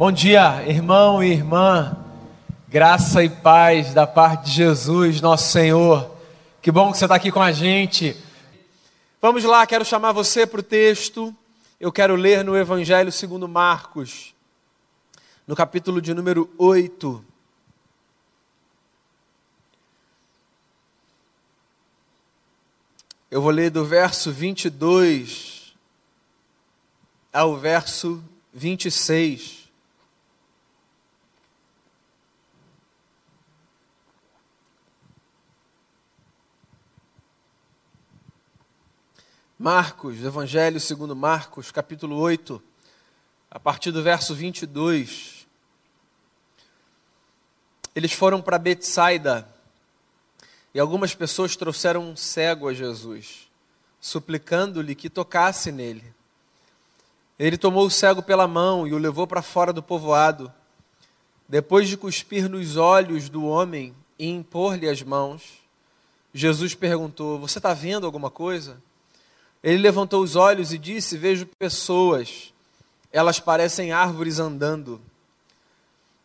[0.00, 1.94] Bom dia, irmão e irmã.
[2.66, 6.16] Graça e paz da parte de Jesus, nosso Senhor.
[6.62, 8.16] Que bom que você está aqui com a gente.
[9.20, 11.36] Vamos lá, quero chamar você para o texto.
[11.78, 14.34] Eu quero ler no Evangelho segundo Marcos,
[15.46, 17.22] no capítulo de número 8.
[23.30, 25.74] Eu vou ler do verso 22
[27.30, 28.24] ao verso
[28.54, 29.59] 26.
[39.62, 42.62] Marcos, Evangelho segundo Marcos, capítulo 8,
[43.50, 45.46] a partir do verso 22.
[47.94, 49.46] Eles foram para Betsaida
[50.72, 53.50] e algumas pessoas trouxeram um cego a Jesus,
[54.00, 56.10] suplicando-lhe que tocasse nele.
[57.38, 60.50] Ele tomou o cego pela mão e o levou para fora do povoado.
[61.46, 65.60] Depois de cuspir nos olhos do homem e impor-lhe as mãos,
[66.32, 68.80] Jesus perguntou: Você está vendo alguma coisa?
[69.62, 72.52] Ele levantou os olhos e disse: Vejo pessoas,
[73.12, 75.00] elas parecem árvores andando.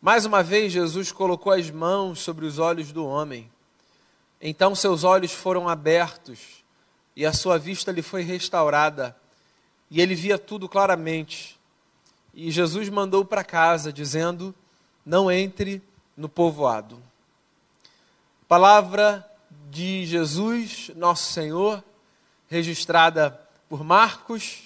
[0.02, 3.50] Mais uma vez, Jesus colocou as mãos sobre os olhos do homem.
[4.42, 6.64] Então seus olhos foram abertos
[7.16, 9.16] e a sua vista lhe foi restaurada,
[9.90, 11.58] e ele via tudo claramente.
[12.34, 14.54] E Jesus mandou para casa, dizendo:
[15.06, 15.82] Não entre
[16.18, 17.02] no povoado.
[18.48, 19.26] Palavra
[19.72, 21.84] de Jesus, nosso Senhor
[22.50, 24.64] registrada por Marcos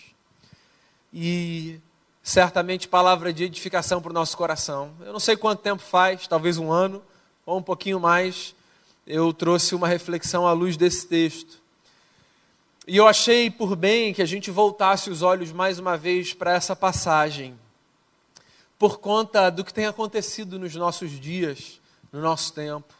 [1.14, 1.80] e
[2.22, 4.94] certamente palavra de edificação para o nosso coração.
[5.02, 7.02] Eu não sei quanto tempo faz, talvez um ano
[7.46, 8.54] ou um pouquinho mais,
[9.08, 11.60] eu trouxe uma reflexão à luz desse texto.
[12.88, 16.54] E eu achei por bem que a gente voltasse os olhos mais uma vez para
[16.54, 17.58] essa passagem,
[18.78, 22.94] por conta do que tem acontecido nos nossos dias, no nosso tempo.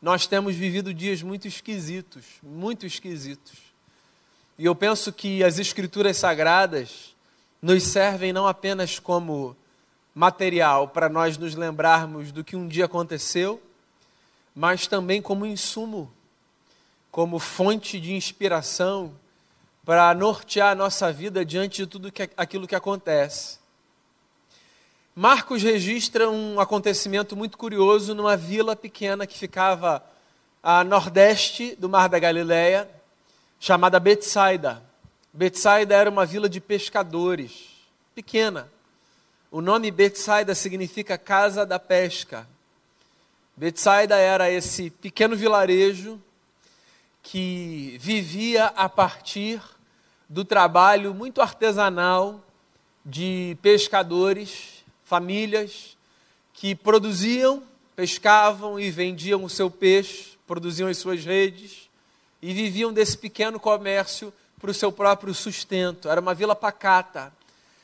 [0.00, 3.67] Nós temos vivido dias muito esquisitos, muito esquisitos.
[4.58, 7.14] E eu penso que as Escrituras Sagradas
[7.62, 9.56] nos servem não apenas como
[10.12, 13.62] material para nós nos lembrarmos do que um dia aconteceu,
[14.52, 16.12] mas também como insumo,
[17.08, 19.14] como fonte de inspiração
[19.84, 23.60] para nortear a nossa vida diante de tudo que, aquilo que acontece.
[25.14, 30.04] Marcos registra um acontecimento muito curioso numa vila pequena que ficava
[30.60, 32.97] a nordeste do Mar da Galileia,
[33.58, 34.82] chamada Betsaida.
[35.32, 37.68] Betsaida era uma vila de pescadores,
[38.14, 38.70] pequena.
[39.50, 42.46] O nome Betsaida significa casa da pesca.
[43.56, 46.20] Betsaida era esse pequeno vilarejo
[47.22, 49.60] que vivia a partir
[50.28, 52.44] do trabalho muito artesanal
[53.04, 55.96] de pescadores, famílias
[56.52, 57.62] que produziam,
[57.96, 61.87] pescavam e vendiam o seu peixe, produziam as suas redes
[62.40, 66.08] e viviam desse pequeno comércio para o seu próprio sustento.
[66.08, 67.32] Era uma vila pacata,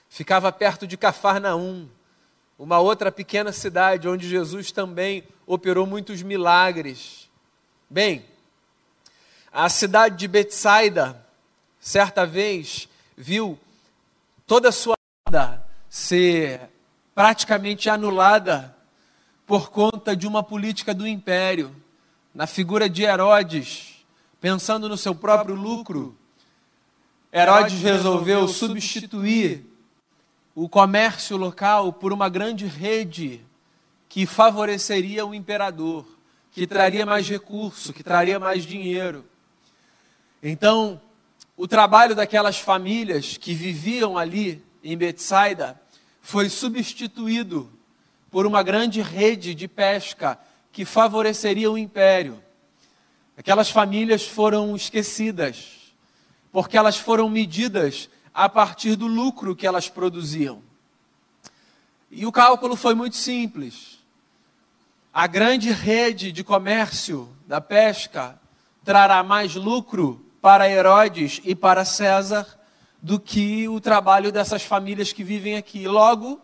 [0.08, 1.88] ficava perto de Cafarnaum,
[2.58, 7.28] uma outra pequena cidade onde Jesus também operou muitos milagres.
[7.90, 8.24] Bem,
[9.52, 11.24] a cidade de Betsaida,
[11.80, 13.58] certa vez, viu
[14.46, 16.60] toda a sua vida ser
[17.14, 18.74] praticamente anulada
[19.46, 21.74] por conta de uma política do império,
[22.34, 23.93] na figura de Herodes
[24.44, 26.14] pensando no seu próprio lucro,
[27.32, 29.64] Herodes resolveu substituir
[30.54, 33.40] o comércio local por uma grande rede
[34.06, 36.04] que favoreceria o imperador,
[36.52, 39.24] que traria mais recurso, que traria mais dinheiro.
[40.42, 41.00] Então,
[41.56, 45.80] o trabalho daquelas famílias que viviam ali em Betsaida
[46.20, 47.72] foi substituído
[48.30, 50.38] por uma grande rede de pesca
[50.70, 52.43] que favoreceria o império.
[53.36, 55.92] Aquelas famílias foram esquecidas,
[56.52, 60.62] porque elas foram medidas a partir do lucro que elas produziam.
[62.10, 63.98] E o cálculo foi muito simples.
[65.12, 68.40] A grande rede de comércio da pesca
[68.84, 72.46] trará mais lucro para Herodes e para César
[73.02, 75.88] do que o trabalho dessas famílias que vivem aqui.
[75.88, 76.40] Logo,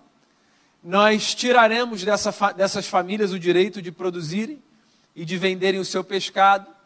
[0.82, 4.60] nós tiraremos dessa, dessas famílias o direito de produzirem
[5.14, 6.79] e de venderem o seu pescado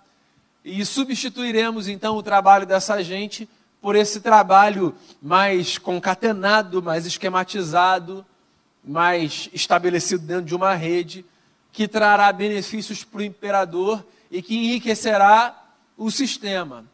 [0.65, 3.49] e substituiremos então o trabalho dessa gente
[3.83, 8.25] por esse trabalho mais concatenado, mais esquematizado,
[8.83, 11.25] mais estabelecido dentro de uma rede,
[11.71, 15.55] que trará benefícios para o imperador e que enriquecerá
[15.99, 16.87] o sistema.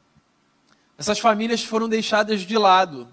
[0.98, 3.08] Essas famílias foram deixadas de lado,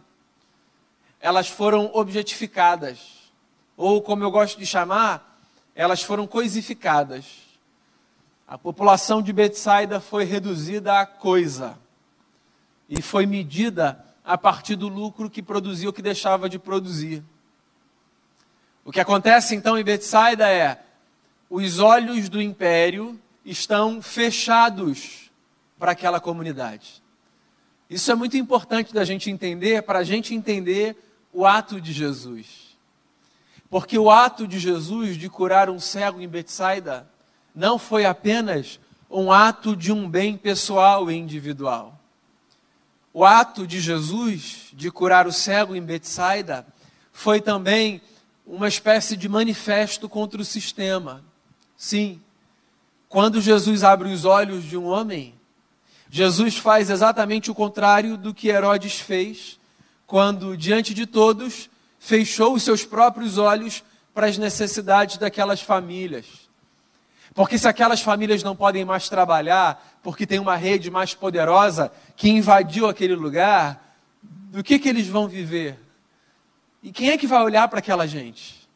[1.20, 3.00] elas foram objetificadas,
[3.76, 5.40] ou como eu gosto de chamar,
[5.76, 7.47] elas foram coisificadas.
[8.48, 11.78] A população de Betsaida foi reduzida a coisa
[12.88, 17.22] e foi medida a partir do lucro que produzia ou que deixava de produzir.
[18.86, 20.82] O que acontece então em Betsaida é
[21.50, 25.30] os olhos do império estão fechados
[25.78, 27.04] para aquela comunidade.
[27.90, 30.96] Isso é muito importante da gente entender, para a gente entender
[31.34, 32.78] o ato de Jesus.
[33.70, 37.10] Porque o ato de Jesus de curar um cego em Betsaida
[37.58, 42.00] não foi apenas um ato de um bem pessoal e individual.
[43.12, 46.68] O ato de Jesus de curar o cego em Betsaida
[47.12, 48.00] foi também
[48.46, 51.24] uma espécie de manifesto contra o sistema.
[51.76, 52.22] Sim,
[53.10, 55.34] quando Jesus abre os olhos de um homem,
[56.12, 59.60] Jesus faz exatamente o contrário do que Herodes fez,
[60.06, 63.84] quando, diante de todos, fechou os seus próprios olhos
[64.14, 66.47] para as necessidades daquelas famílias.
[67.38, 72.28] Porque se aquelas famílias não podem mais trabalhar, porque tem uma rede mais poderosa que
[72.28, 75.78] invadiu aquele lugar, do que, que eles vão viver?
[76.82, 78.68] E quem é que vai olhar para aquela gente?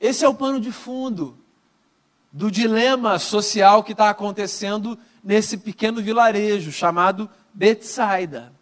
[0.00, 1.38] Esse é o pano de fundo
[2.32, 8.52] do dilema social que está acontecendo nesse pequeno vilarejo chamado Betsaida.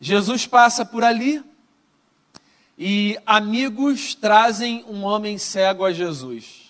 [0.00, 1.42] Jesus passa por ali
[2.78, 6.61] e amigos trazem um homem cego a Jesus.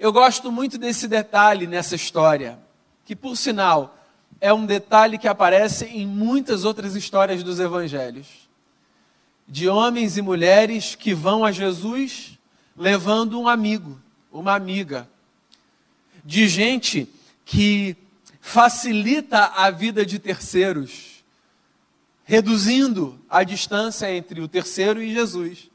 [0.00, 2.58] Eu gosto muito desse detalhe nessa história,
[3.04, 3.96] que por sinal
[4.40, 8.26] é um detalhe que aparece em muitas outras histórias dos evangelhos.
[9.46, 12.38] De homens e mulheres que vão a Jesus
[12.76, 14.00] levando um amigo
[14.32, 15.08] uma amiga,
[16.24, 17.08] de gente
[17.44, 17.96] que
[18.40, 21.24] facilita a vida de terceiros,
[22.24, 25.69] reduzindo a distância entre o terceiro e Jesus.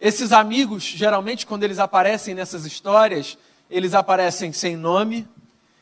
[0.00, 3.38] Esses amigos, geralmente, quando eles aparecem nessas histórias,
[3.70, 5.26] eles aparecem sem nome,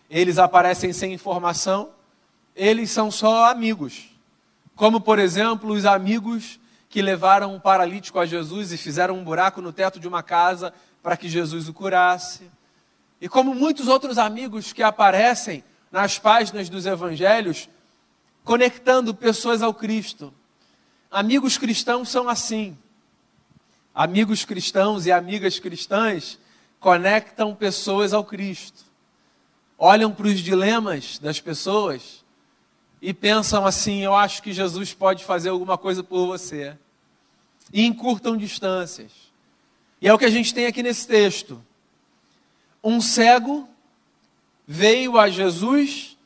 [0.08, 1.90] eles aparecem sem informação,
[2.54, 4.10] eles são só amigos.
[4.76, 9.60] Como, por exemplo, os amigos que levaram um paralítico a Jesus e fizeram um buraco
[9.60, 10.72] no teto de uma casa
[11.02, 12.48] para que Jesus o curasse.
[13.20, 17.68] E como muitos outros amigos que aparecem nas páginas dos evangelhos,
[18.44, 20.32] conectando pessoas ao Cristo.
[21.10, 22.76] Amigos cristãos são assim.
[23.94, 26.38] Amigos cristãos e amigas cristãs
[26.80, 28.82] conectam pessoas ao Cristo.
[29.78, 32.24] Olham para os dilemas das pessoas
[33.00, 36.76] e pensam assim: eu acho que Jesus pode fazer alguma coisa por você.
[37.72, 39.12] E encurtam distâncias.
[40.00, 41.64] E é o que a gente tem aqui nesse texto.
[42.82, 43.68] Um cego
[44.66, 46.18] veio a Jesus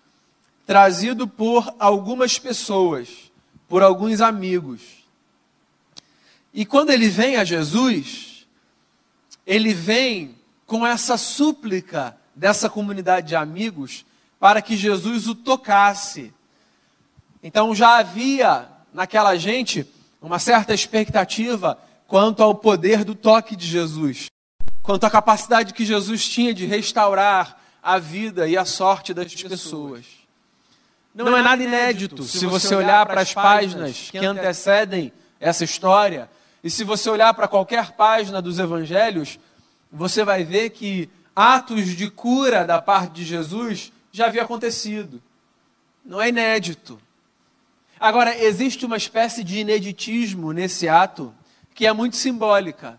[0.67, 3.31] trazido por algumas pessoas,
[3.69, 4.98] por alguns amigos.
[6.58, 8.44] E quando ele vem a Jesus,
[9.46, 10.34] ele vem
[10.66, 14.05] com essa súplica dessa comunidade de amigos
[14.40, 16.34] para que Jesus o tocasse.
[17.44, 19.87] Então já havia naquela gente
[20.20, 21.78] uma certa expectativa
[22.08, 24.26] quanto ao poder do toque de Jesus,
[24.82, 30.05] quanto à capacidade que Jesus tinha de restaurar a vida e a sorte das pessoas.
[31.14, 36.28] Não é nada inédito se você olhar para as páginas que antecedem essa história,
[36.62, 39.38] e se você olhar para qualquer página dos evangelhos,
[39.91, 45.22] você vai ver que atos de cura da parte de Jesus já havia acontecido.
[46.05, 47.00] Não é inédito.
[48.00, 51.34] Agora, existe uma espécie de ineditismo nesse ato
[51.74, 52.98] que é muito simbólica.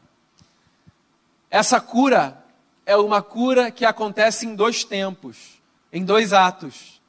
[1.49, 2.43] Essa cura
[2.85, 5.61] é uma cura que acontece em dois tempos,
[5.91, 7.01] em dois atos.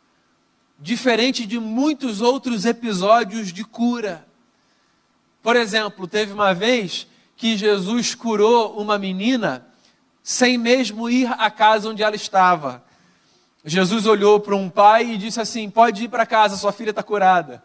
[0.78, 4.26] Diferente de muitos outros episódios de cura.
[5.42, 7.06] Por exemplo, teve uma vez
[7.36, 9.66] que Jesus curou uma menina
[10.22, 12.84] sem mesmo ir à casa onde ela estava.
[13.64, 17.02] Jesus olhou para um pai e disse assim: Pode ir para casa, sua filha está
[17.02, 17.62] curada.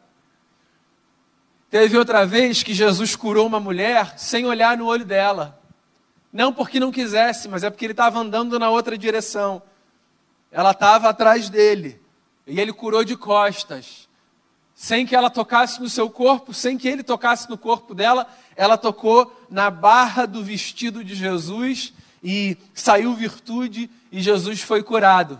[1.69, 5.59] Teve outra vez que Jesus curou uma mulher sem olhar no olho dela.
[6.31, 9.61] Não porque não quisesse, mas é porque ele estava andando na outra direção.
[10.51, 12.01] Ela estava atrás dele.
[12.47, 14.04] E ele curou de costas.
[14.75, 18.27] Sem que ela tocasse no seu corpo, sem que ele tocasse no corpo dela,
[18.57, 25.39] ela tocou na barra do vestido de Jesus e saiu virtude e Jesus foi curado.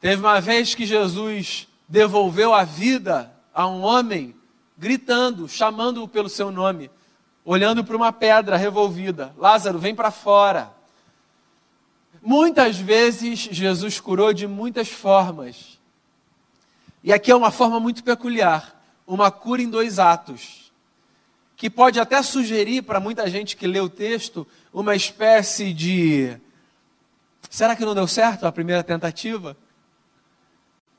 [0.00, 4.34] Teve uma vez que Jesus devolveu a vida a um homem
[4.78, 6.90] gritando, chamando-o pelo seu nome,
[7.44, 10.72] olhando para uma pedra revolvida: Lázaro, vem para fora.
[12.22, 15.79] Muitas vezes Jesus curou de muitas formas.
[17.02, 20.70] E aqui é uma forma muito peculiar, uma cura em dois atos,
[21.56, 26.36] que pode até sugerir para muita gente que lê o texto uma espécie de.
[27.48, 29.56] Será que não deu certo a primeira tentativa?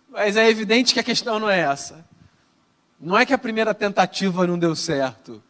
[0.09, 2.05] Mas é evidente que a questão não é essa.
[2.99, 5.41] Não é que a primeira tentativa não deu certo.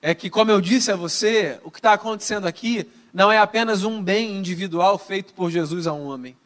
[0.00, 3.84] É que, como eu disse a você, o que está acontecendo aqui não é apenas
[3.84, 6.36] um bem individual feito por Jesus a um homem.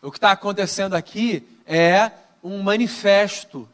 [0.00, 2.10] O que está acontecendo aqui é
[2.44, 3.66] um manifesto,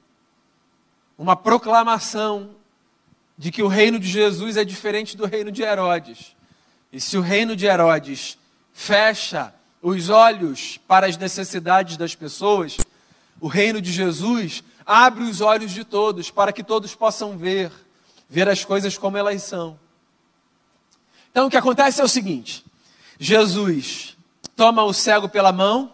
[1.19, 2.51] uma proclamação
[3.37, 6.37] de que o reino de Jesus é diferente do reino de Herodes.
[6.93, 8.39] E se o reino de Herodes
[8.73, 12.77] fecha os olhos para as necessidades das pessoas,
[13.41, 17.73] o reino de Jesus abre os olhos de todos para que todos possam ver,
[18.29, 19.79] ver as coisas como elas são.
[21.31, 22.65] Então o que acontece é o seguinte:
[23.19, 24.17] Jesus
[24.55, 25.93] toma o cego pela mão,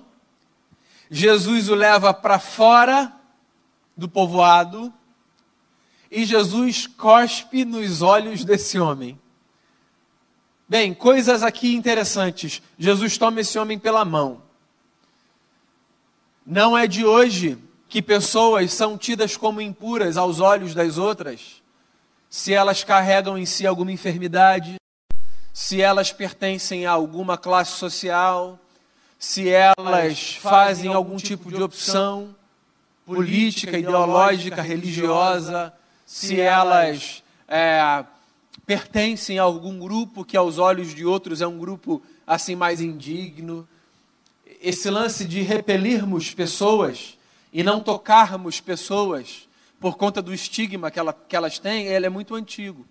[1.10, 3.12] Jesus o leva para fora
[3.96, 4.92] do povoado,
[6.10, 9.18] e Jesus cospe nos olhos desse homem.
[10.68, 12.60] Bem, coisas aqui interessantes.
[12.78, 14.42] Jesus toma esse homem pela mão.
[16.44, 17.58] Não é de hoje
[17.88, 21.62] que pessoas são tidas como impuras aos olhos das outras,
[22.28, 24.76] se elas carregam em si alguma enfermidade,
[25.52, 28.60] se elas pertencem a alguma classe social,
[29.18, 32.35] se elas fazem algum tipo de opção
[33.04, 35.73] política, ideológica, religiosa
[36.04, 38.04] se elas é,
[38.64, 43.66] pertencem a algum grupo que aos olhos de outros é um grupo assim mais indigno.
[44.61, 47.16] Esse lance de repelirmos pessoas
[47.52, 49.49] e não tocarmos pessoas
[49.80, 52.87] por conta do estigma que, ela, que elas têm, ele é muito antigo.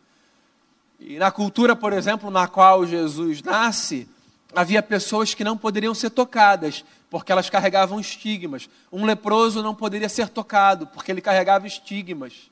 [1.00, 4.08] E na cultura, por exemplo, na qual Jesus nasce,
[4.56, 8.70] havia pessoas que não poderiam ser tocadas, porque elas carregavam estigmas.
[8.92, 12.50] Um leproso não poderia ser tocado, porque ele carregava estigmas.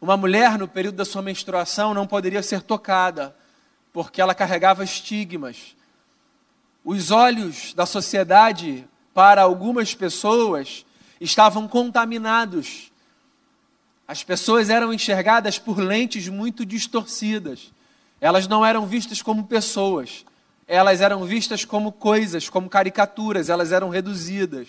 [0.00, 3.36] Uma mulher, no período da sua menstruação, não poderia ser tocada,
[3.92, 5.76] porque ela carregava estigmas.
[6.84, 10.86] Os olhos da sociedade, para algumas pessoas,
[11.20, 12.90] estavam contaminados.
[14.06, 17.72] As pessoas eram enxergadas por lentes muito distorcidas.
[18.20, 20.24] Elas não eram vistas como pessoas,
[20.68, 24.68] elas eram vistas como coisas, como caricaturas, elas eram reduzidas.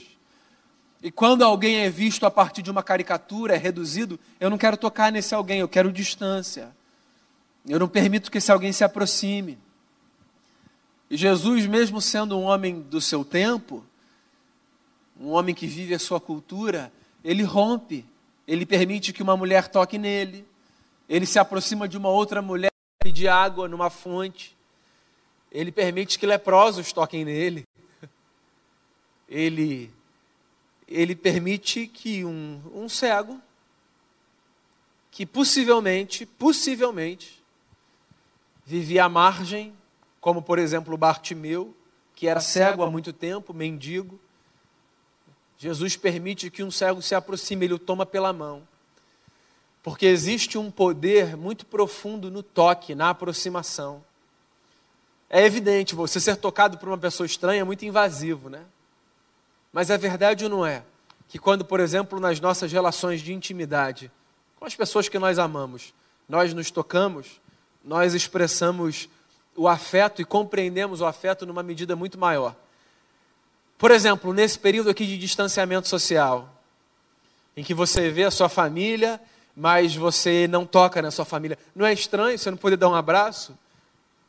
[1.03, 4.77] E quando alguém é visto a partir de uma caricatura, é reduzido, eu não quero
[4.77, 6.69] tocar nesse alguém, eu quero distância.
[7.67, 9.57] Eu não permito que esse alguém se aproxime.
[11.09, 13.83] E Jesus, mesmo sendo um homem do seu tempo,
[15.19, 16.91] um homem que vive a sua cultura,
[17.25, 18.05] ele rompe,
[18.47, 20.45] ele permite que uma mulher toque nele,
[21.09, 22.71] ele se aproxima de uma outra mulher
[23.03, 24.55] pedir água numa fonte,
[25.51, 27.63] ele permite que leprosos toquem nele,
[29.27, 29.91] ele
[30.87, 33.39] ele permite que um, um cego,
[35.11, 37.43] que possivelmente, possivelmente,
[38.65, 39.71] vivia à margem,
[40.19, 41.75] como por exemplo Bartimeu,
[42.15, 44.19] que era cego há muito tempo, mendigo,
[45.59, 48.67] Jesus permite que um cego se aproxime, ele o toma pela mão.
[49.83, 54.03] Porque existe um poder muito profundo no toque, na aproximação.
[55.29, 58.63] É evidente, você ser tocado por uma pessoa estranha é muito invasivo, né?
[59.71, 60.83] Mas é verdade ou não é?
[61.27, 64.11] Que quando, por exemplo, nas nossas relações de intimidade,
[64.59, 65.93] com as pessoas que nós amamos,
[66.27, 67.39] nós nos tocamos,
[67.85, 69.07] nós expressamos
[69.55, 72.55] o afeto e compreendemos o afeto numa medida muito maior.
[73.77, 76.49] Por exemplo, nesse período aqui de distanciamento social,
[77.55, 79.21] em que você vê a sua família,
[79.55, 82.95] mas você não toca na sua família, não é estranho você não poder dar um
[82.95, 83.57] abraço?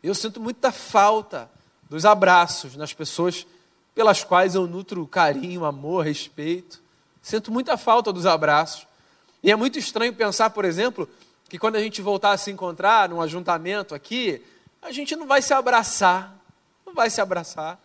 [0.02, 1.50] Eu sinto muita falta
[1.88, 3.47] dos abraços nas pessoas
[3.95, 6.80] pelas quais eu nutro carinho, amor, respeito.
[7.21, 8.87] Sinto muita falta dos abraços.
[9.42, 11.09] E é muito estranho pensar, por exemplo,
[11.49, 14.42] que quando a gente voltar a se encontrar num ajuntamento aqui,
[14.80, 16.35] a gente não vai se abraçar.
[16.87, 17.78] Não vai se abraçar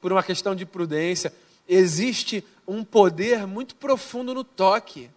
[0.00, 1.32] por uma questão de prudência.
[1.68, 5.10] Existe um poder muito profundo no toque.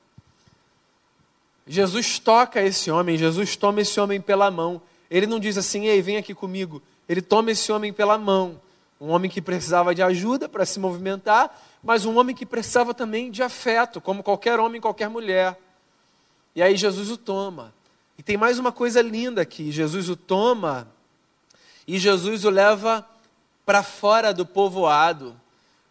[1.68, 4.82] Jesus toca esse homem, Jesus toma esse homem pela mão.
[5.10, 6.82] Ele não diz assim, ei, vem aqui comigo.
[7.08, 8.60] Ele toma esse homem pela mão.
[9.00, 13.30] Um homem que precisava de ajuda para se movimentar, mas um homem que precisava também
[13.30, 15.60] de afeto, como qualquer homem, qualquer mulher.
[16.56, 17.74] E aí Jesus o toma.
[18.18, 20.88] E tem mais uma coisa linda aqui: Jesus o toma
[21.88, 23.06] e Jesus o leva
[23.66, 25.36] para fora do povoado.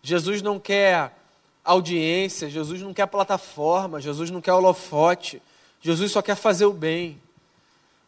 [0.02, 1.16] Jesus não quer
[1.64, 5.40] audiência, Jesus não quer plataforma, Jesus não quer holofote,
[5.80, 7.20] Jesus só quer fazer o bem.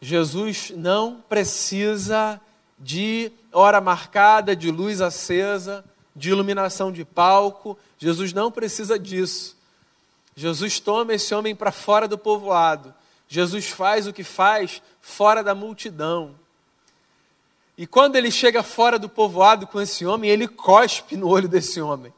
[0.01, 2.41] Jesus não precisa
[2.79, 5.85] de hora marcada, de luz acesa,
[6.15, 7.79] de iluminação de palco.
[7.99, 9.57] Jesus não precisa disso.
[10.35, 12.95] Jesus toma esse homem para fora do povoado,
[13.29, 16.35] Jesus faz o que faz fora da multidão.
[17.77, 21.81] E quando ele chega fora do povoado com esse homem, ele cospe no olho desse
[21.81, 22.13] homem.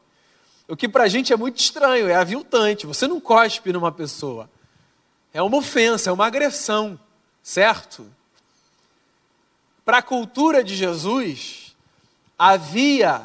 [0.67, 2.85] O que para a gente é muito estranho, é aviltante.
[2.85, 4.49] Você não cospe numa pessoa.
[5.33, 6.97] É uma ofensa, é uma agressão,
[7.49, 8.05] certo?
[9.83, 11.75] Para a cultura de Jesus,
[12.37, 13.23] havia,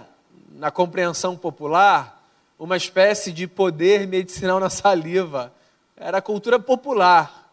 [0.52, 2.26] na compreensão popular,
[2.58, 5.52] uma espécie de poder medicinal na saliva.
[5.94, 7.52] Era a cultura popular.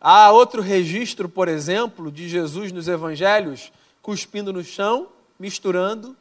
[0.00, 6.16] Há outro registro, por exemplo, de Jesus nos evangelhos, cuspindo no chão, misturando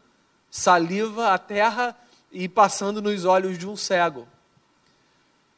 [0.49, 1.95] saliva à terra
[2.31, 4.27] e passando nos olhos de um cego.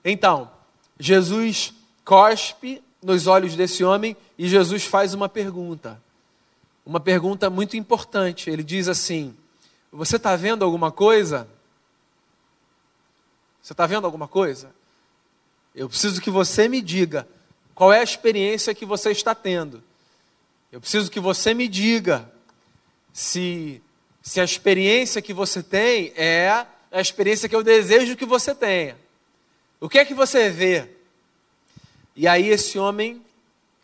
[0.04, 0.52] Então,
[1.00, 6.00] Jesus cospe nos olhos desse homem e Jesus faz uma pergunta.
[6.86, 8.50] Uma pergunta muito importante.
[8.50, 9.34] Ele diz assim:
[9.94, 11.48] Você está vendo alguma coisa?
[13.64, 14.76] Você está vendo alguma coisa?
[15.74, 17.26] Eu preciso que você me diga
[17.74, 19.82] qual é a experiência que você está tendo.
[20.70, 22.30] Eu preciso que você me diga
[23.14, 23.82] se,
[24.22, 28.98] se a experiência que você tem é a experiência que eu desejo que você tenha.
[29.80, 30.97] O que é que você vê?
[32.18, 33.24] E aí esse homem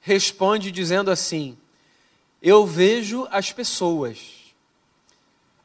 [0.01, 1.55] responde dizendo assim:
[2.41, 4.17] Eu vejo as pessoas,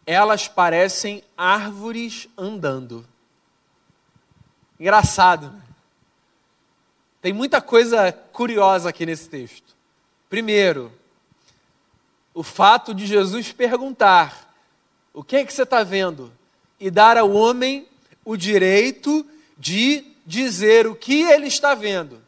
[0.06, 3.06] elas parecem árvores andando.
[4.78, 5.62] Engraçado, né?
[7.22, 9.74] Tem muita coisa curiosa aqui nesse texto.
[10.28, 10.92] Primeiro,
[12.34, 14.54] o fato de Jesus perguntar:
[15.14, 16.30] O que é que você está vendo?
[16.78, 17.88] E dar ao homem
[18.26, 22.27] o direito de dizer o que ele está vendo.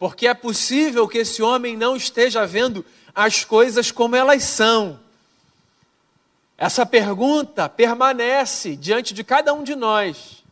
[0.00, 4.98] Porque é possível que esse homem não esteja vendo as coisas como elas são.
[6.56, 10.42] Essa pergunta permanece diante de cada um de nós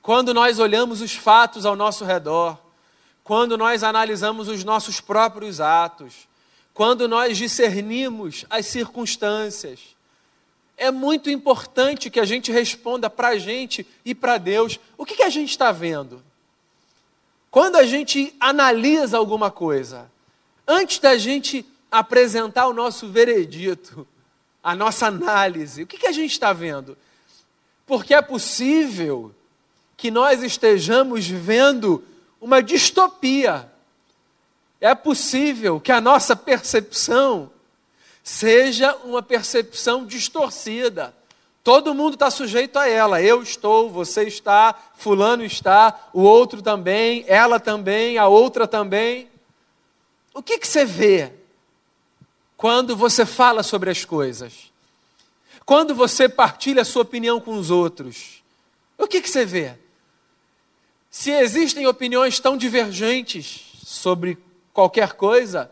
[0.00, 2.58] quando nós olhamos os fatos ao nosso redor,
[3.22, 6.26] quando nós analisamos os nossos próprios atos,
[6.72, 9.78] quando nós discernimos as circunstâncias,
[10.74, 15.16] é muito importante que a gente responda para a gente e para Deus o que,
[15.16, 16.22] que a gente está vendo.
[17.50, 20.10] Quando a gente analisa alguma coisa,
[20.66, 24.06] antes da gente apresentar o nosso veredito,
[24.62, 26.96] a nossa análise, o que, que a gente está vendo?
[27.86, 29.34] Porque é possível
[29.96, 32.04] que nós estejamos vendo
[32.40, 33.70] uma distopia.
[34.80, 37.50] É possível que a nossa percepção
[38.22, 41.14] seja uma percepção distorcida.
[41.70, 43.22] Todo mundo está sujeito a ela.
[43.22, 49.30] Eu estou, você está, Fulano está, o outro também, ela também, a outra também.
[50.34, 51.32] O que, que você vê
[52.56, 54.72] quando você fala sobre as coisas?
[55.64, 58.42] Quando você partilha a sua opinião com os outros?
[58.98, 59.74] O que, que você vê?
[61.08, 64.36] Se existem opiniões tão divergentes sobre
[64.72, 65.70] qualquer coisa,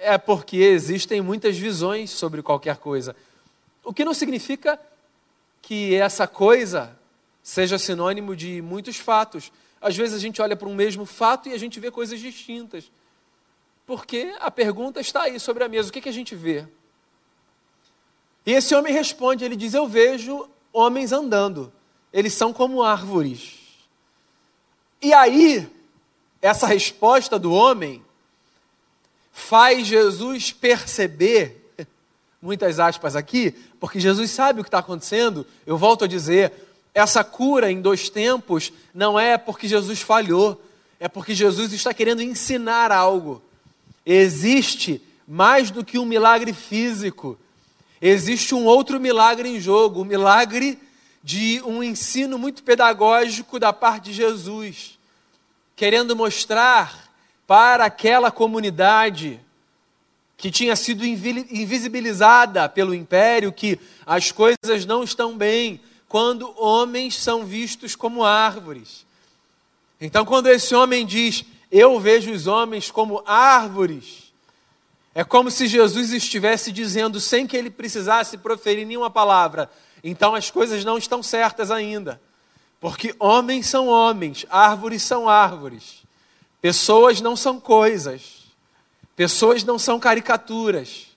[0.00, 3.14] é porque existem muitas visões sobre qualquer coisa.
[3.84, 4.80] O que não significa
[5.68, 6.98] que essa coisa
[7.42, 9.52] seja sinônimo de muitos fatos.
[9.78, 12.90] Às vezes a gente olha para um mesmo fato e a gente vê coisas distintas.
[13.84, 16.66] Porque a pergunta está aí sobre a mesa: o que, que a gente vê?
[18.46, 21.70] E esse homem responde: ele diz, Eu vejo homens andando,
[22.14, 23.58] eles são como árvores.
[25.02, 25.68] E aí,
[26.40, 28.02] essa resposta do homem
[29.30, 31.57] faz Jesus perceber,
[32.40, 35.46] muitas aspas aqui, porque Jesus sabe o que está acontecendo.
[35.66, 36.52] Eu volto a dizer:
[36.94, 40.62] essa cura em dois tempos não é porque Jesus falhou,
[40.98, 43.42] é porque Jesus está querendo ensinar algo.
[44.04, 47.38] Existe mais do que um milagre físico,
[48.00, 50.78] existe um outro milagre em jogo, o milagre
[51.22, 54.98] de um ensino muito pedagógico da parte de Jesus,
[55.76, 57.12] querendo mostrar
[57.46, 59.40] para aquela comunidade
[60.38, 67.44] que tinha sido invisibilizada pelo império que as coisas não estão bem quando homens são
[67.44, 69.04] vistos como árvores.
[70.00, 74.32] Então, quando esse homem diz, Eu vejo os homens como árvores,
[75.14, 79.68] é como se Jesus estivesse dizendo, sem que ele precisasse proferir nenhuma palavra,
[80.02, 82.18] então as coisas não estão certas ainda.
[82.80, 86.04] Porque homens são homens, árvores são árvores.
[86.62, 88.37] Pessoas não são coisas.
[89.18, 91.08] Pessoas não são caricaturas.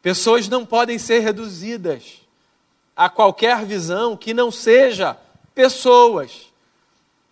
[0.00, 2.22] Pessoas não podem ser reduzidas
[2.96, 5.18] a qualquer visão que não seja
[5.54, 6.46] pessoas.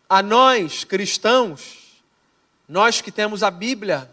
[0.07, 2.03] A nós, cristãos,
[2.69, 4.12] nós que temos a Bíblia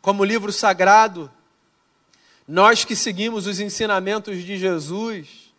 [0.00, 1.30] como livro sagrado,
[2.48, 5.52] nós que seguimos os ensinamentos de Jesus,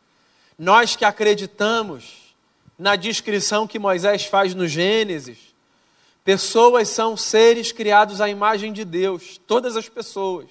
[0.57, 2.33] nós que acreditamos
[2.75, 5.48] na descrição que Moisés faz no Gênesis,
[6.29, 10.45] Pessoas são seres criados à imagem de Deus, todas as pessoas.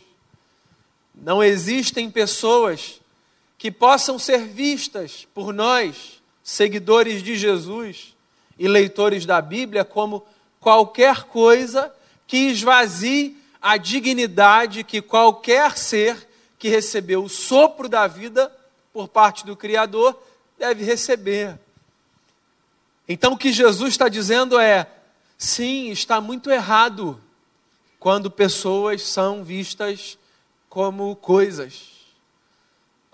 [1.14, 3.00] Não existem pessoas
[3.56, 8.16] que possam ser vistas por nós, seguidores de Jesus
[8.58, 10.26] e leitores da Bíblia, como
[10.58, 11.94] qualquer coisa
[12.26, 16.26] que esvazie a dignidade que qualquer ser
[16.58, 18.52] que recebeu o sopro da vida
[18.92, 20.20] por parte do Criador
[20.58, 21.56] deve receber.
[23.08, 24.97] Então o que Jesus está dizendo é:
[25.38, 27.18] sim, está muito errado
[27.98, 30.18] quando pessoas são vistas
[30.68, 31.98] como coisas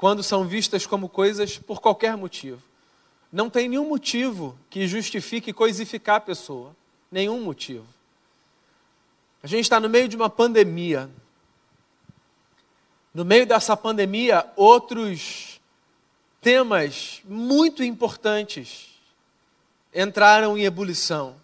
[0.05, 2.63] quando são vistas como coisas por qualquer motivo.
[3.33, 6.77] Não tem nenhum motivo que justifique coisificar a pessoa.
[7.11, 7.87] Nenhum motivo.
[9.43, 11.09] A gente está no meio de uma pandemia.
[13.15, 15.59] No meio dessa pandemia, outros
[16.41, 18.91] temas muito importantes
[19.95, 21.35] entraram em ebulição.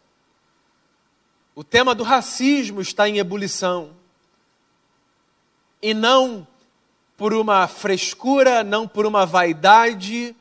[1.60, 3.90] O tema do racismo está em ebulição.
[5.82, 6.48] E não
[7.18, 10.34] por uma frescura, não por uma vaidade,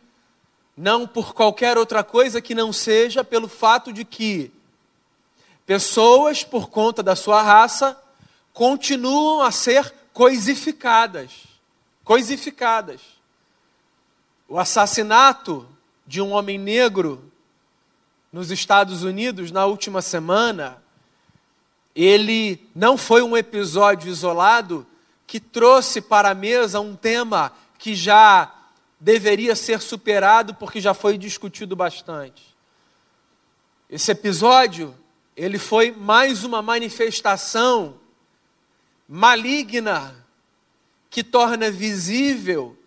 [0.77, 4.49] não por qualquer outra coisa que não seja pelo fato de que
[5.65, 8.01] pessoas, por conta da sua raça,
[8.53, 11.31] continuam a ser coisificadas.
[12.01, 13.01] Coisificadas.
[14.47, 15.67] O assassinato
[16.07, 17.29] de um homem negro
[18.31, 20.81] nos Estados Unidos na última semana,
[22.05, 24.87] ele não foi um episódio isolado,
[25.27, 28.53] que trouxe para a mesa um tema que já
[28.97, 32.55] deveria ser superado porque já foi discutido bastante.
[33.89, 34.95] Esse episódio,
[35.35, 37.95] ele foi mais uma manifestação
[39.05, 40.25] maligna
[41.09, 42.77] que torna visível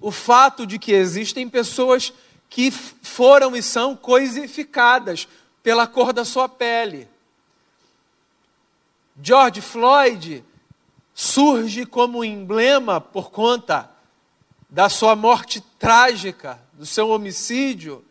[0.00, 2.10] o fato de que existem pessoas
[2.48, 5.28] que foram e são coisificadas
[5.62, 7.11] pela cor da sua pele.
[9.20, 10.44] George Floyd
[11.14, 13.90] surge como emblema por conta
[14.68, 18.04] da sua morte trágica, do seu homicídio,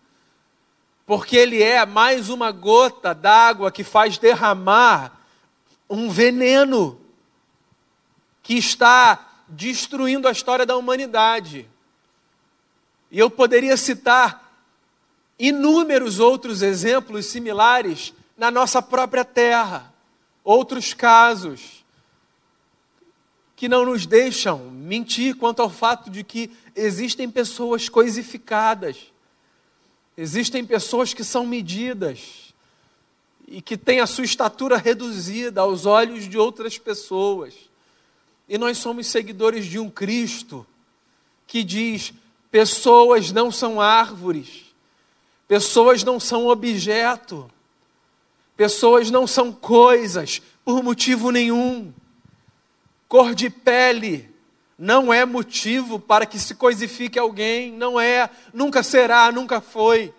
[1.05, 5.19] porque ele é mais uma gota d'água que faz derramar
[5.89, 7.01] um veneno
[8.43, 11.67] que está destruindo a história da humanidade.
[13.09, 14.51] E eu poderia citar
[15.37, 19.90] inúmeros outros exemplos similares na nossa própria terra,
[20.43, 21.83] outros casos
[23.55, 28.97] que não nos deixam mentir quanto ao fato de que existem pessoas coisificadas,
[30.17, 32.51] existem pessoas que são medidas
[33.47, 37.53] e que têm a sua estatura reduzida aos olhos de outras pessoas.
[38.49, 40.65] E nós somos seguidores de um Cristo
[41.45, 42.13] que diz:
[42.49, 44.73] pessoas não são árvores,
[45.47, 47.51] pessoas não são objeto,
[48.61, 51.91] pessoas não são coisas por motivo nenhum.
[53.07, 54.29] Cor de pele
[54.77, 60.13] não é motivo para que se coisifique alguém, não é, nunca será, nunca foi.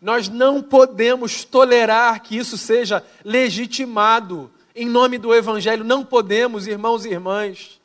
[0.00, 7.04] Nós não podemos tolerar que isso seja legitimado em nome do Evangelho, não podemos, irmãos
[7.04, 7.80] e irmãs.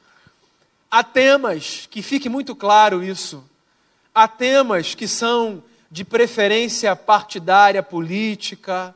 [0.89, 3.47] Há temas, que fique muito claro isso,
[4.15, 8.95] há temas que são de preferência partidária política,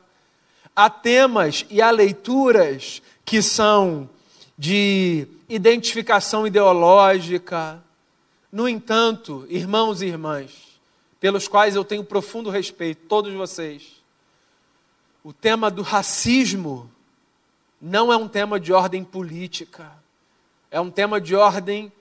[0.74, 4.08] há temas e há leituras que são
[4.56, 7.82] de identificação ideológica.
[8.50, 10.80] No entanto, irmãos e irmãs,
[11.20, 14.02] pelos quais eu tenho profundo respeito, todos vocês,
[15.24, 16.90] o tema do racismo
[17.80, 19.90] não é um tema de ordem política,
[20.70, 21.92] é um tema de ordem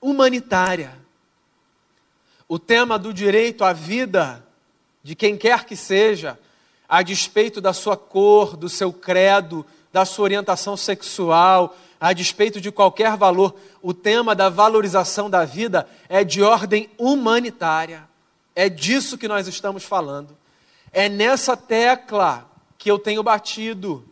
[0.00, 0.92] humanitária.
[2.48, 4.44] O tema do direito à vida
[5.02, 6.38] de quem quer que seja,
[6.88, 12.70] a despeito da sua cor, do seu credo, da sua orientação sexual, a despeito de
[12.70, 18.08] qualquer valor, o tema da valorização da vida é de ordem humanitária.
[18.54, 20.36] É disso que nós estamos falando.
[20.92, 22.48] É nessa tecla
[22.78, 24.04] que eu tenho batido.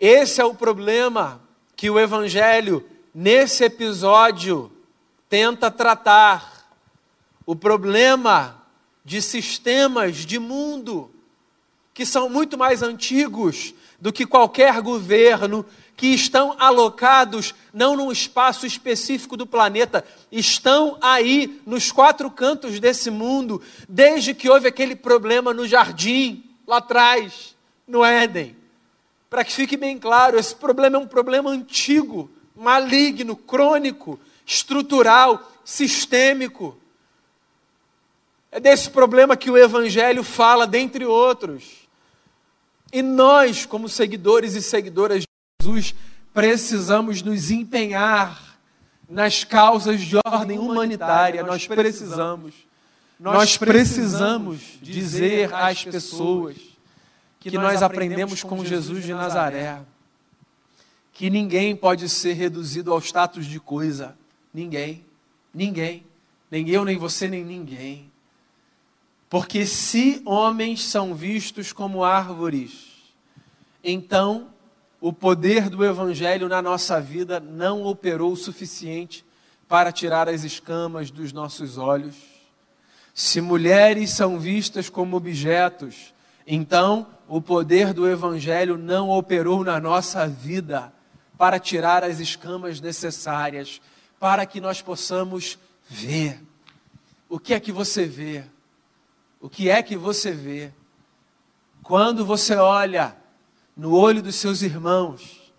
[0.00, 1.40] Esse é o problema
[1.76, 4.72] que o Evangelho, nesse episódio,
[5.28, 6.54] tenta tratar.
[7.44, 8.62] O problema
[9.04, 11.10] de sistemas de mundo
[11.96, 15.64] que são muito mais antigos do que qualquer governo
[15.96, 23.10] que estão alocados não num espaço específico do planeta, estão aí nos quatro cantos desse
[23.10, 27.56] mundo, desde que houve aquele problema no jardim, lá atrás,
[27.88, 28.54] no Éden.
[29.30, 36.76] Para que fique bem claro, esse problema é um problema antigo, maligno, crônico, estrutural, sistêmico.
[38.52, 41.85] É desse problema que o Evangelho fala, dentre outros.
[42.92, 45.26] E nós, como seguidores e seguidoras de
[45.60, 45.94] Jesus,
[46.32, 48.58] precisamos nos empenhar
[49.08, 51.42] nas causas de ordem humanitária.
[51.42, 52.54] Nós precisamos.
[53.18, 56.56] Nós precisamos dizer às pessoas
[57.40, 59.80] que nós aprendemos com Jesus de Nazaré
[61.16, 64.14] que ninguém pode ser reduzido ao status de coisa.
[64.52, 65.02] Ninguém.
[65.52, 66.04] Ninguém.
[66.50, 68.12] Nem eu, nem você, nem ninguém.
[69.28, 72.86] Porque se homens são vistos como árvores,
[73.82, 74.48] então
[75.00, 79.24] o poder do Evangelho na nossa vida não operou o suficiente
[79.68, 82.14] para tirar as escamas dos nossos olhos.
[83.12, 86.14] Se mulheres são vistas como objetos,
[86.46, 90.92] então o poder do Evangelho não operou na nossa vida
[91.36, 93.80] para tirar as escamas necessárias,
[94.18, 95.58] para que nós possamos
[95.88, 96.40] ver.
[97.28, 98.44] O que é que você vê?
[99.40, 100.72] O que é que você vê?
[101.82, 103.16] Quando você olha
[103.76, 105.52] no olho dos seus irmãos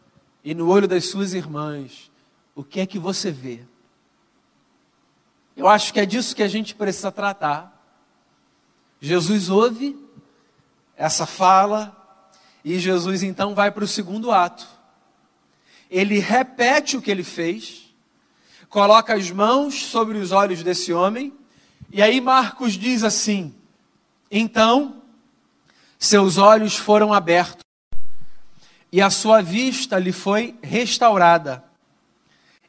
[0.43, 2.11] e no olho das suas irmãs,
[2.55, 3.61] o que é que você vê?
[5.55, 7.73] Eu acho que é disso que a gente precisa tratar.
[8.99, 9.97] Jesus ouve
[10.95, 11.95] essa fala
[12.63, 14.77] e Jesus então vai para o segundo ato
[15.89, 17.93] ele repete o que ele fez,
[18.69, 21.33] coloca as mãos sobre os olhos desse homem,
[21.91, 23.55] e aí Marcos diz assim:
[24.31, 25.01] então
[25.99, 27.67] seus olhos foram abertos
[28.91, 31.63] e a sua vista lhe foi restaurada,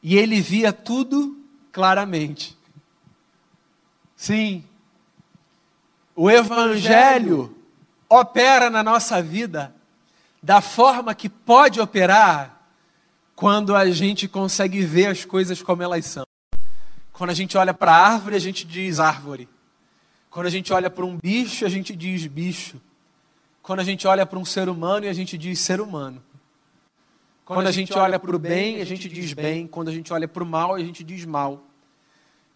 [0.01, 1.37] e ele via tudo
[1.71, 2.57] claramente.
[4.15, 4.63] Sim,
[6.15, 7.55] o Evangelho
[8.09, 9.73] opera na nossa vida
[10.41, 12.59] da forma que pode operar
[13.35, 16.25] quando a gente consegue ver as coisas como elas são.
[17.13, 19.47] Quando a gente olha para a árvore, a gente diz árvore.
[20.29, 22.79] Quando a gente olha para um bicho, a gente diz bicho.
[23.61, 26.23] Quando a gente olha para um ser humano, a gente diz ser humano.
[27.45, 29.67] Quando a gente olha para o bem, a gente diz bem.
[29.67, 31.63] Quando a gente olha para o mal, a gente diz mal.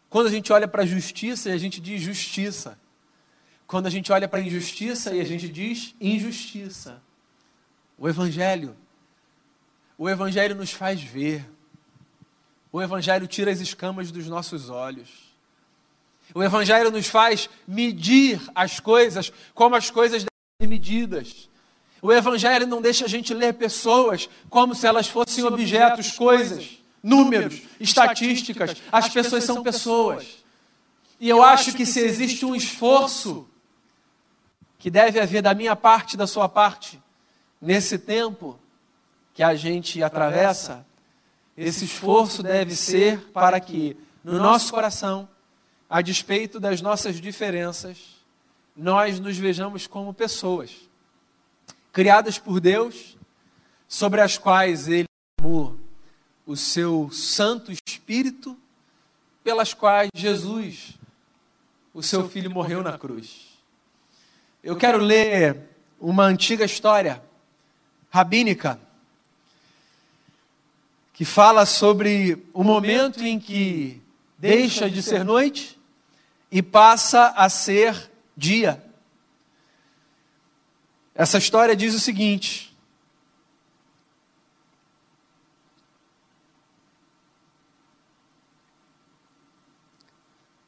[0.09, 2.77] Quando a gente olha para a justiça, a gente diz justiça.
[3.65, 7.01] Quando a gente olha para a injustiça, a gente diz injustiça.
[7.97, 8.75] O Evangelho
[9.97, 11.49] o Evangelho nos faz ver.
[12.71, 15.32] O Evangelho tira as escamas dos nossos olhos.
[16.33, 21.49] O Evangelho nos faz medir as coisas como as coisas devem ser medidas.
[22.01, 27.61] O Evangelho não deixa a gente ler pessoas como se elas fossem objetos, coisas, números,
[27.79, 28.75] estatísticas.
[28.91, 30.43] As pessoas são pessoas.
[31.19, 33.47] E eu acho que se existe um esforço
[34.77, 37.01] que deve haver da minha parte, da sua parte,
[37.61, 38.59] nesse tempo,
[39.33, 40.85] que a gente atravessa,
[41.55, 45.29] esse esforço deve ser para que, no nosso coração,
[45.93, 47.99] a despeito das nossas diferenças,
[48.75, 50.71] nós nos vejamos como pessoas,
[51.91, 53.15] criadas por Deus,
[53.87, 55.07] sobre as quais Ele
[55.39, 55.77] amou
[56.47, 58.57] o seu Santo Espírito,
[59.43, 60.95] pelas quais Jesus,
[61.93, 63.49] o seu Filho, morreu na cruz.
[64.63, 65.61] Eu quero ler
[65.99, 67.23] uma antiga história
[68.09, 68.79] rabínica
[71.13, 74.01] que fala sobre o momento em que
[74.39, 75.82] deixa de ser noite
[76.53, 78.85] e passa a ser dia.
[81.15, 82.77] Essa história diz o seguinte: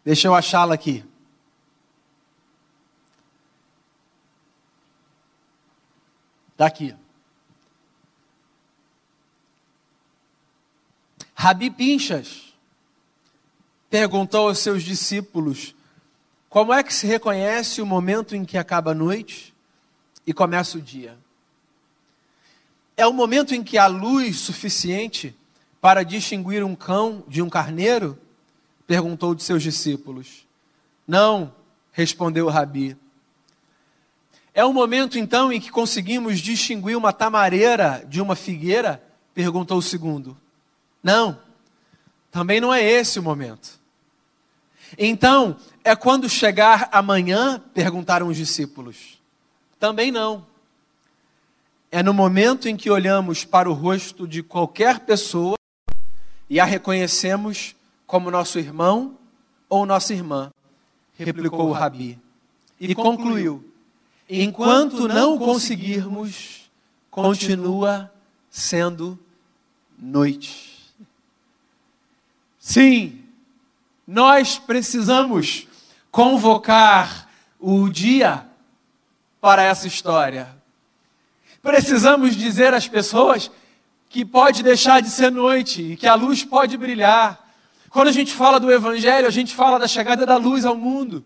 [0.04, 1.06] Deixa eu achá-la aqui.
[6.54, 6.96] Está aqui.
[11.36, 12.45] Rabi Pinchas
[13.90, 15.76] perguntou aos seus discípulos:
[16.50, 19.54] como é que se reconhece o momento em que acaba a noite
[20.26, 21.18] e começa o dia?
[22.96, 25.36] É o momento em que há luz suficiente
[25.82, 28.18] para distinguir um cão de um carneiro?
[28.88, 30.46] perguntou de seus discípulos.
[31.08, 31.54] Não,
[31.92, 32.96] respondeu o Rabi.
[34.54, 39.04] É o momento então em que conseguimos distinguir uma tamareira de uma figueira?
[39.34, 40.38] perguntou o segundo.
[41.04, 41.38] Não,
[42.36, 43.80] também não é esse o momento.
[44.98, 47.64] Então, é quando chegar amanhã?
[47.74, 49.18] perguntaram os discípulos.
[49.80, 50.46] Também não.
[51.90, 55.56] É no momento em que olhamos para o rosto de qualquer pessoa
[56.50, 57.74] e a reconhecemos
[58.06, 59.18] como nosso irmão
[59.70, 60.52] ou nossa irmã,
[61.18, 62.20] replicou o Rabi.
[62.78, 63.64] E concluiu:
[64.30, 66.70] enquanto não conseguirmos,
[67.10, 68.12] continua
[68.52, 69.18] sendo
[69.98, 70.75] noite.
[72.68, 73.22] Sim,
[74.08, 75.68] nós precisamos
[76.10, 78.44] convocar o dia
[79.40, 80.50] para essa história.
[81.62, 83.52] precisamos dizer às pessoas
[84.10, 87.40] que pode deixar de ser noite e que a luz pode brilhar.
[87.92, 91.24] Quando a gente fala do Evangelho, a gente fala da chegada da luz ao mundo.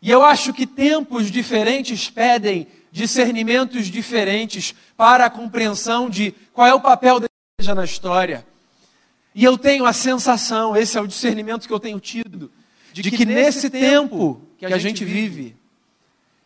[0.00, 6.74] E eu acho que tempos diferentes pedem discernimentos diferentes para a compreensão de qual é
[6.74, 7.26] o papel da
[7.58, 8.46] igreja na história.
[9.36, 12.50] E eu tenho a sensação, esse é o discernimento que eu tenho tido,
[12.90, 15.54] de que, que nesse tempo que a gente vive,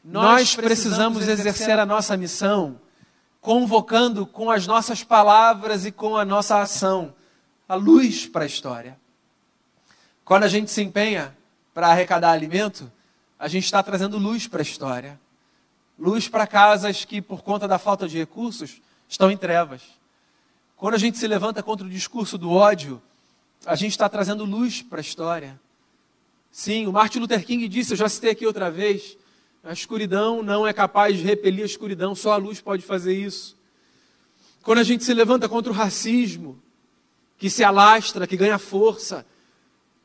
[0.04, 2.80] nós precisamos exercer a nossa missão,
[3.40, 7.14] convocando com as nossas palavras e com a nossa ação
[7.68, 8.98] a luz para a história.
[10.24, 11.32] Quando a gente se empenha
[11.72, 12.90] para arrecadar alimento,
[13.38, 15.20] a gente está trazendo luz para a história.
[15.96, 19.99] Luz para casas que, por conta da falta de recursos, estão em trevas.
[20.80, 23.02] Quando a gente se levanta contra o discurso do ódio,
[23.66, 25.60] a gente está trazendo luz para a história.
[26.50, 29.14] Sim, o Martin Luther King disse, eu já citei aqui outra vez,
[29.62, 33.58] a escuridão não é capaz de repelir a escuridão, só a luz pode fazer isso.
[34.62, 36.58] Quando a gente se levanta contra o racismo,
[37.36, 39.26] que se alastra, que ganha força,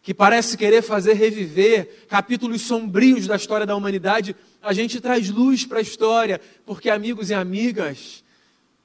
[0.04, 5.66] que parece querer fazer reviver capítulos sombrios da história da humanidade, a gente traz luz
[5.66, 8.25] para a história, porque amigos e amigas,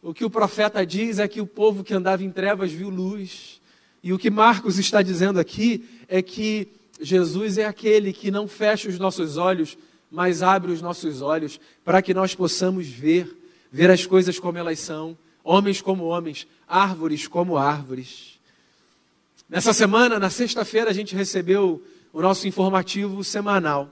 [0.03, 3.61] o que o profeta diz é que o povo que andava em trevas viu luz.
[4.03, 6.69] E o que Marcos está dizendo aqui é que
[7.01, 9.77] Jesus é aquele que não fecha os nossos olhos,
[10.11, 13.31] mas abre os nossos olhos para que nós possamos ver,
[13.71, 18.39] ver as coisas como elas são, homens como homens, árvores como árvores.
[19.49, 21.83] Nessa semana, na sexta-feira, a gente recebeu
[22.13, 23.91] o nosso informativo semanal.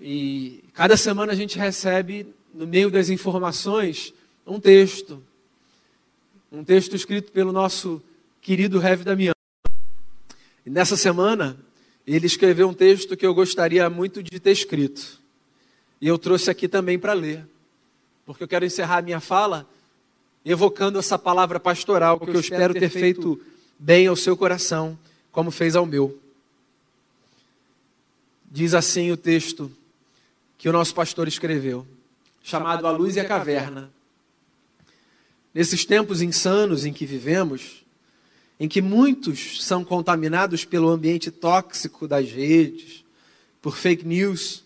[0.00, 4.14] E cada semana a gente recebe, no meio das informações,
[4.46, 5.22] um texto.
[6.50, 8.02] Um texto escrito pelo nosso
[8.40, 9.34] querido Rev Damião.
[10.64, 11.58] E nessa semana,
[12.06, 15.20] ele escreveu um texto que eu gostaria muito de ter escrito.
[16.00, 17.46] E eu trouxe aqui também para ler.
[18.24, 19.68] Porque eu quero encerrar a minha fala
[20.44, 23.38] evocando essa palavra pastoral que eu espero ter feito
[23.78, 24.98] bem ao seu coração,
[25.30, 26.18] como fez ao meu.
[28.50, 29.70] Diz assim o texto
[30.56, 31.86] que o nosso pastor escreveu,
[32.46, 33.90] chamado A Luz e a Caverna.
[35.52, 37.84] Nesses tempos insanos em que vivemos,
[38.60, 43.04] em que muitos são contaminados pelo ambiente tóxico das redes,
[43.60, 44.62] por fake news,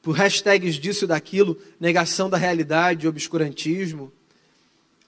[0.00, 4.12] por hashtags disso e daquilo, negação da realidade, obscurantismo.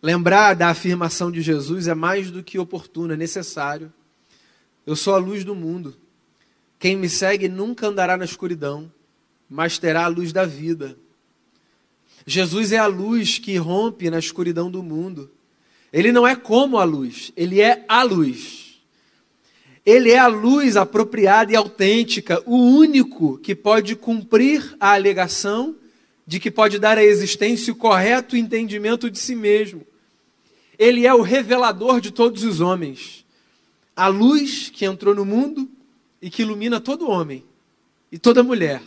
[0.03, 3.93] Lembrar da afirmação de Jesus é mais do que oportuno, é necessário.
[4.85, 5.97] Eu sou a luz do mundo.
[6.81, 8.91] Quem me segue nunca andará na escuridão,
[9.49, 10.99] mas terá a luz da vida.
[12.27, 15.31] Jesus é a luz que rompe na escuridão do mundo.
[15.93, 18.81] Ele não é como a luz, ele é a luz.
[19.85, 25.77] Ele é a luz apropriada e autêntica, o único que pode cumprir a alegação
[26.27, 29.87] de que pode dar à existência o correto entendimento de si mesmo.
[30.77, 33.25] Ele é o revelador de todos os homens.
[33.95, 35.71] A luz que entrou no mundo
[36.21, 37.45] e que ilumina todo homem
[38.11, 38.83] e toda mulher.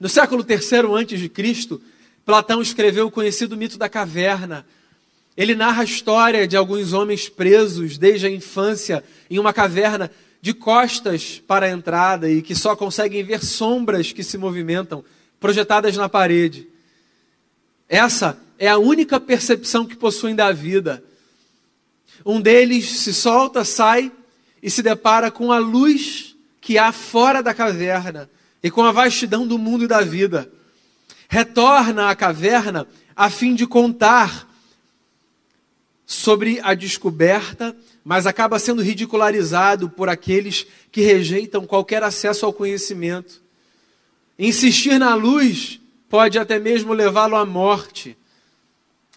[0.00, 1.80] No século III Cristo,
[2.24, 4.64] Platão escreveu o conhecido mito da caverna,
[5.36, 10.10] ele narra a história de alguns homens presos desde a infância em uma caverna
[10.42, 15.04] de costas para a entrada e que só conseguem ver sombras que se movimentam,
[15.40, 16.68] projetadas na parede.
[17.88, 21.02] Essa é a única percepção que possuem da vida.
[22.26, 24.12] Um deles se solta, sai
[24.62, 28.28] e se depara com a luz que há fora da caverna
[28.62, 30.50] e com a vastidão do mundo e da vida.
[31.32, 34.46] Retorna à caverna a fim de contar
[36.04, 43.40] sobre a descoberta, mas acaba sendo ridicularizado por aqueles que rejeitam qualquer acesso ao conhecimento.
[44.38, 48.14] Insistir na luz pode até mesmo levá-lo à morte.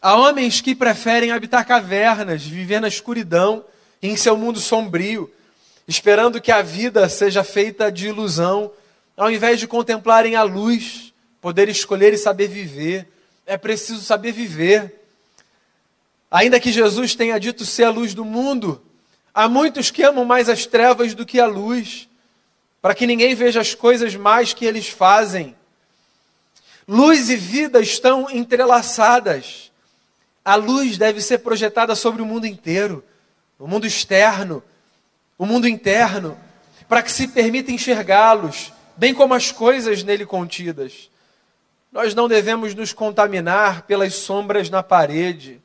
[0.02, 3.66] Há homens que preferem habitar cavernas, viver na escuridão,
[4.02, 5.30] em seu mundo sombrio,
[5.86, 8.72] esperando que a vida seja feita de ilusão,
[9.18, 11.14] ao invés de contemplarem a luz,
[11.46, 13.08] poder escolher e saber viver.
[13.46, 14.96] É preciso saber viver.
[16.32, 18.82] Ainda que Jesus tenha dito ser a luz do mundo,
[19.32, 22.10] há muitos que amam mais as trevas do que a luz,
[22.82, 25.56] para que ninguém veja as coisas mais que eles fazem.
[26.88, 29.72] Luz e vida estão entrelaçadas.
[30.44, 33.04] A luz deve ser projetada sobre o mundo inteiro,
[33.60, 34.64] o mundo externo,
[35.38, 36.36] o mundo interno,
[36.90, 41.14] para que se permita enxergá-los, bem como as coisas nele contidas.
[41.96, 45.62] Nós não devemos nos contaminar pelas sombras na parede.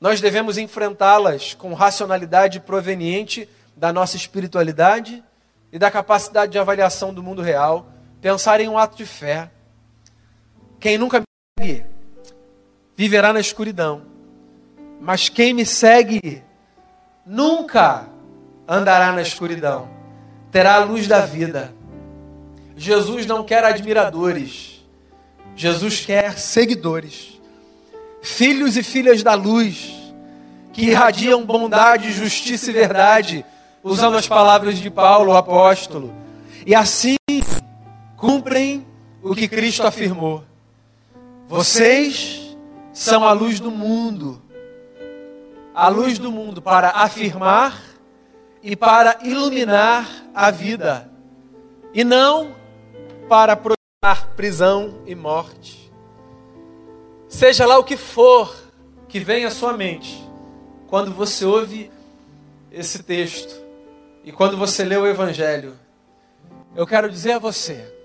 [0.00, 5.22] Nós devemos enfrentá-las com racionalidade proveniente da nossa espiritualidade
[5.70, 7.86] e da capacidade de avaliação do mundo real,
[8.20, 9.48] pensar em um ato de fé.
[10.80, 11.22] Quem nunca
[12.96, 14.02] viverá na escuridão,
[15.00, 16.42] mas quem me segue
[17.24, 18.08] nunca
[18.66, 19.88] andará na escuridão,
[20.50, 21.72] terá a luz da vida.
[22.76, 24.75] Jesus não quer admiradores,
[25.56, 27.40] Jesus quer seguidores,
[28.22, 29.94] filhos e filhas da luz,
[30.72, 33.44] que irradiam bondade, justiça e verdade,
[33.82, 36.14] usando as palavras de Paulo, o apóstolo,
[36.66, 37.16] e assim
[38.18, 38.86] cumprem
[39.22, 40.44] o que Cristo afirmou.
[41.48, 42.56] Vocês
[42.92, 44.42] são a luz do mundo.
[45.74, 47.80] A luz do mundo para afirmar
[48.62, 51.10] e para iluminar a vida.
[51.94, 52.54] E não
[53.28, 53.56] para
[54.14, 55.90] prisão e morte.
[57.28, 58.54] Seja lá o que for
[59.08, 60.22] que venha à sua mente,
[60.86, 61.90] quando você ouve
[62.70, 63.54] esse texto
[64.22, 65.78] e quando você lê o Evangelho,
[66.74, 67.96] eu quero dizer a você,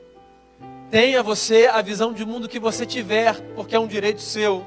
[0.91, 4.66] Tenha você a visão de mundo que você tiver, porque é um direito seu.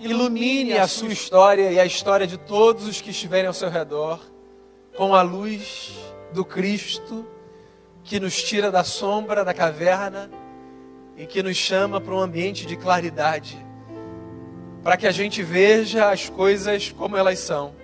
[0.00, 4.20] Ilumine a sua história e a história de todos os que estiverem ao seu redor
[4.96, 5.92] com a luz
[6.32, 7.26] do Cristo
[8.08, 10.30] que nos tira da sombra da caverna
[11.14, 13.58] e que nos chama para um ambiente de claridade,
[14.82, 17.74] para que a gente veja as coisas como elas são.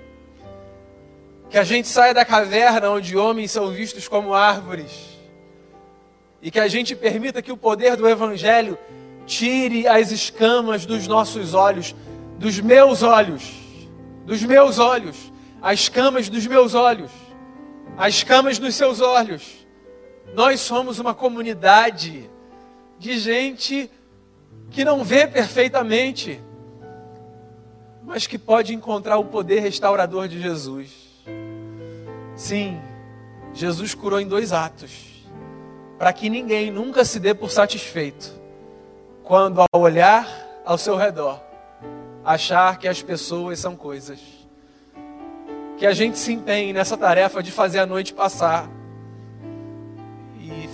[1.51, 4.91] Que a gente saia da caverna onde homens são vistos como árvores
[6.41, 8.79] e que a gente permita que o poder do Evangelho
[9.27, 11.95] tire as escamas dos nossos olhos,
[12.39, 13.43] dos meus olhos,
[14.25, 17.11] dos meus olhos, as escamas dos meus olhos,
[17.99, 19.64] as escamas dos seus olhos.
[20.33, 22.31] Nós somos uma comunidade
[22.99, 23.91] de gente
[24.71, 26.41] que não vê perfeitamente,
[28.03, 30.91] mas que pode encontrar o poder restaurador de Jesus.
[32.37, 32.81] Sim,
[33.53, 35.15] Jesus curou em dois atos
[35.99, 38.33] para que ninguém nunca se dê por satisfeito
[39.23, 40.29] quando, ao olhar
[40.65, 41.41] ao seu redor,
[42.25, 44.19] achar que as pessoas são coisas.
[45.77, 48.69] Que a gente se empenhe nessa tarefa de fazer a noite passar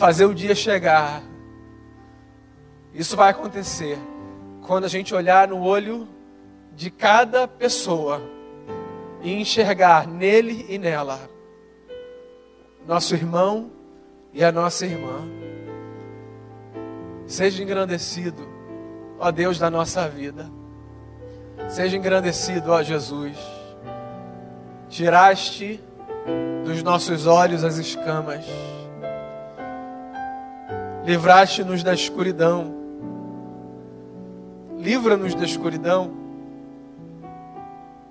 [0.01, 1.23] fazer o dia chegar.
[2.95, 3.99] Isso vai acontecer
[4.67, 6.09] quando a gente olhar no olho
[6.75, 8.23] de cada pessoa
[9.21, 11.21] e enxergar nele e nela
[12.87, 13.71] nosso irmão
[14.33, 15.29] e a nossa irmã.
[17.27, 18.49] Seja engrandecido,
[19.19, 20.51] ó Deus da nossa vida.
[21.69, 23.37] Seja engrandecido, ó Jesus.
[24.89, 25.79] Tiraste
[26.65, 28.47] dos nossos olhos as escamas.
[31.05, 32.75] Livraste-nos da escuridão.
[34.79, 36.11] Livra-nos da escuridão.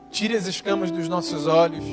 [0.09, 1.85] Tire as escamas dos nossos olhos.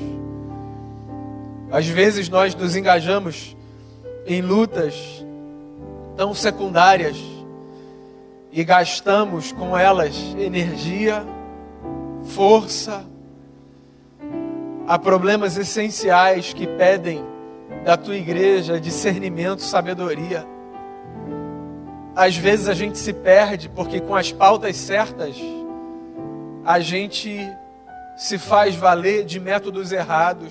[1.71, 3.57] Às vezes nós nos engajamos
[4.27, 5.25] em lutas
[6.17, 7.17] tão secundárias
[8.51, 11.27] e gastamos com elas energia,
[12.25, 13.05] força,
[14.89, 17.23] há problemas essenciais que pedem
[17.85, 20.56] da tua igreja discernimento, sabedoria.
[22.17, 25.37] Às vezes a gente se perde porque com as pautas certas
[26.65, 27.39] a gente
[28.17, 30.51] se faz valer de métodos errados.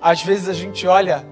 [0.00, 1.26] Às vezes a gente olha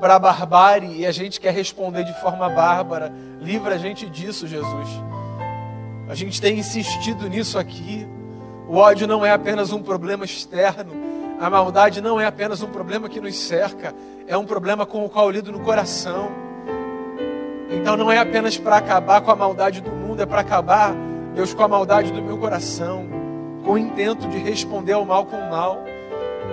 [0.00, 3.12] para a barbárie e a gente quer responder de forma bárbara.
[3.40, 4.88] Livra a gente disso, Jesus.
[6.08, 8.04] A gente tem insistido nisso aqui.
[8.68, 10.92] O ódio não é apenas um problema externo.
[11.40, 13.94] A maldade não é apenas um problema que nos cerca.
[14.26, 16.47] É um problema com o qual eu lido no coração.
[17.70, 20.94] Então não é apenas para acabar com a maldade do mundo, é para acabar,
[21.34, 23.06] Deus, com a maldade do meu coração.
[23.64, 25.84] Com o intento de responder ao mal com o mal.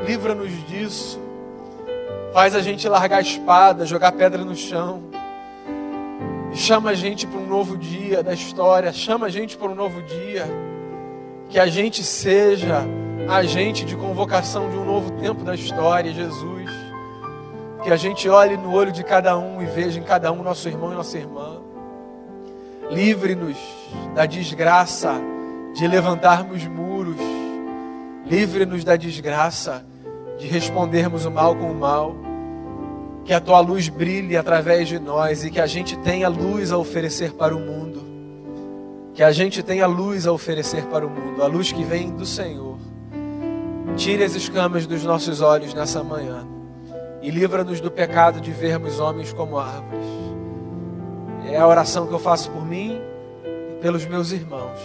[0.06, 1.20] Livra-nos disso.
[2.34, 5.04] Faz a gente largar a espada, jogar pedra no chão.
[6.54, 8.92] Chama a gente para um novo dia da história.
[8.92, 10.46] Chama a gente para um novo dia.
[11.50, 12.84] Que a gente seja
[13.30, 16.55] agente de convocação de um novo tempo da história, Jesus.
[17.86, 20.68] Que a gente olhe no olho de cada um e veja em cada um nosso
[20.68, 21.62] irmão e nossa irmã.
[22.90, 23.56] Livre-nos
[24.16, 25.14] da desgraça
[25.76, 27.18] de levantarmos muros.
[28.26, 29.86] Livre-nos da desgraça
[30.40, 32.16] de respondermos o mal com o mal
[33.24, 36.80] que a tua luz brilhe através de nós e que a gente tenha luz a
[36.80, 38.02] oferecer para o mundo.
[39.14, 42.26] Que a gente tenha luz a oferecer para o mundo, a luz que vem do
[42.26, 42.80] Senhor.
[43.96, 46.55] Tire as escamas dos nossos olhos nessa manhã
[47.26, 50.06] e livra-nos do pecado de vermos homens como árvores.
[51.50, 53.02] É a oração que eu faço por mim
[53.44, 54.80] e pelos meus irmãos.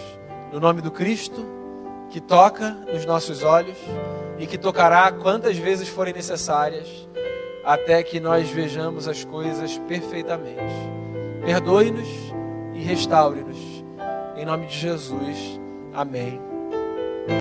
[0.51, 1.45] No nome do Cristo,
[2.09, 3.77] que toca nos nossos olhos
[4.39, 7.07] e que tocará quantas vezes forem necessárias
[7.63, 10.75] até que nós vejamos as coisas perfeitamente.
[11.45, 12.09] Perdoe-nos
[12.73, 13.59] e restaure-nos.
[14.35, 15.61] Em nome de Jesus.
[15.93, 16.50] Amém.